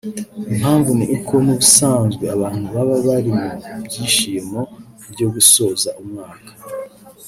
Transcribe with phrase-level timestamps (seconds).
[0.51, 3.49] Impamvu ni uko n’ubusanzwe abantu baba bari mu
[3.87, 4.61] byishimo
[5.11, 6.51] byo gusoza umwaka